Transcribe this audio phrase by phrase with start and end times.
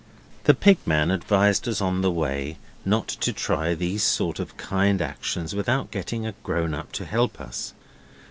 [0.45, 4.99] The Pig man advised us on the way not to try these sort of kind
[4.99, 7.75] actions without getting a grown up to help us.